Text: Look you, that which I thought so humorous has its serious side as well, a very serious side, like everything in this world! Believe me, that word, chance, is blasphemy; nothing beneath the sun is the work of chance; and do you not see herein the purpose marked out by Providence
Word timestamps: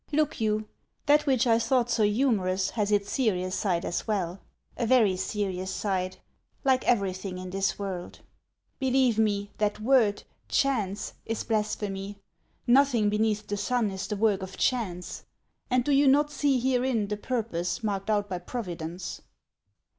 Look 0.11 0.41
you, 0.41 0.67
that 1.05 1.27
which 1.27 1.45
I 1.45 1.59
thought 1.59 1.91
so 1.91 2.01
humorous 2.01 2.71
has 2.71 2.91
its 2.91 3.11
serious 3.11 3.53
side 3.55 3.85
as 3.85 4.07
well, 4.07 4.41
a 4.75 4.87
very 4.87 5.15
serious 5.15 5.69
side, 5.69 6.17
like 6.63 6.83
everything 6.87 7.37
in 7.37 7.51
this 7.51 7.77
world! 7.77 8.21
Believe 8.79 9.19
me, 9.19 9.51
that 9.59 9.79
word, 9.79 10.23
chance, 10.47 11.13
is 11.27 11.43
blasphemy; 11.43 12.17
nothing 12.65 13.09
beneath 13.09 13.45
the 13.45 13.57
sun 13.57 13.91
is 13.91 14.07
the 14.07 14.15
work 14.15 14.41
of 14.41 14.57
chance; 14.57 15.23
and 15.69 15.83
do 15.83 15.91
you 15.91 16.07
not 16.07 16.31
see 16.31 16.57
herein 16.59 17.07
the 17.07 17.15
purpose 17.15 17.83
marked 17.83 18.09
out 18.09 18.27
by 18.27 18.39
Providence 18.39 19.21